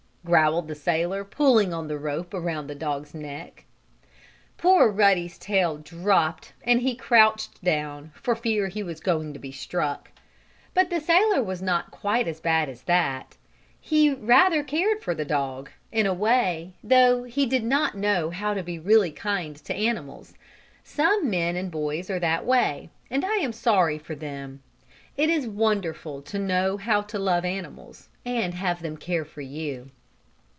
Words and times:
growled 0.23 0.67
the 0.67 0.75
sailor, 0.75 1.23
pulling 1.23 1.73
on 1.73 1.87
the 1.87 1.97
rope 1.97 2.31
around 2.31 2.67
the 2.67 2.75
dog's 2.75 3.15
neck. 3.15 3.65
Poor 4.55 4.87
Ruddy's 4.91 5.39
tail 5.39 5.77
dropped 5.77 6.53
and 6.63 6.79
he 6.81 6.93
crouched 6.95 7.63
down, 7.63 8.11
for 8.13 8.35
he 8.35 8.41
feared 8.41 8.73
he 8.73 8.83
was 8.83 8.99
going 8.99 9.33
to 9.33 9.39
be 9.39 9.51
struck. 9.51 10.11
But 10.75 10.91
the 10.91 11.01
sailor 11.01 11.41
was 11.41 11.59
not 11.63 11.89
quite 11.89 12.27
as 12.27 12.39
bad 12.39 12.69
as 12.69 12.83
that. 12.83 13.35
He 13.79 14.13
rather 14.13 14.61
cared 14.63 15.01
for 15.03 15.15
the 15.15 15.25
dog, 15.25 15.71
in 15.91 16.05
a 16.05 16.13
way, 16.13 16.75
though 16.83 17.23
he 17.23 17.47
did 17.47 17.63
not 17.63 17.97
know 17.97 18.29
how 18.29 18.53
to 18.53 18.61
be 18.61 18.77
really 18.77 19.11
kind 19.11 19.55
to 19.55 19.73
animals. 19.73 20.35
Some 20.83 21.31
men 21.31 21.55
and 21.55 21.71
boys 21.71 22.11
are 22.11 22.19
that 22.19 22.45
way, 22.45 22.91
and 23.09 23.25
I 23.25 23.37
am 23.37 23.53
sorry 23.53 23.97
for 23.97 24.13
them. 24.13 24.61
It 25.17 25.31
is 25.31 25.47
wonderful 25.47 26.21
to 26.21 26.37
know 26.37 26.77
how 26.77 27.01
to 27.01 27.17
love 27.17 27.43
animals, 27.43 28.07
and 28.23 28.53
have 28.53 28.83
them 28.83 28.97
care 28.97 29.25
for 29.25 29.41
you. 29.41 29.89